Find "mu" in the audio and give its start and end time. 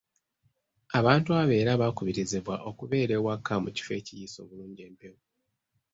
3.63-3.69